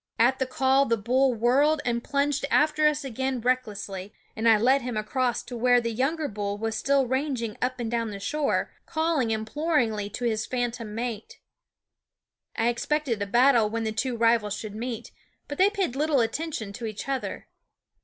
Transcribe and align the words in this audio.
At 0.17 0.39
the 0.39 0.47
call 0.47 0.87
the 0.87 0.97
bull 0.97 1.35
whirled 1.35 1.79
and 1.85 2.03
plunged 2.03 2.43
after 2.49 2.87
us 2.87 3.03
again 3.05 3.39
recklessly, 3.39 4.15
and 4.35 4.49
I 4.49 4.57
led 4.57 4.81
him 4.81 4.97
across 4.97 5.43
to 5.43 5.55
where 5.55 5.79
the 5.79 5.91
younger 5.91 6.27
bull 6.27 6.57
was 6.57 6.75
still 6.75 7.05
ranging 7.05 7.55
up 7.61 7.79
and 7.79 7.91
down 7.91 8.09
the 8.09 8.19
shore, 8.19 8.71
calling 8.87 9.29
imploringly 9.29 10.09
to 10.09 10.25
his 10.25 10.47
phantom 10.47 10.95
mate. 10.95 11.37
I 12.55 12.69
expected 12.69 13.21
a 13.21 13.27
battle 13.27 13.69
when 13.69 13.83
the 13.83 13.91
two 13.91 14.17
rivals 14.17 14.55
should 14.55 14.73
meet; 14.73 15.11
but 15.47 15.59
they 15.59 15.69
paid 15.69 15.95
little 15.95 16.19
attention 16.21 16.73
to 16.73 16.87
each 16.87 17.07
other. 17.07 17.45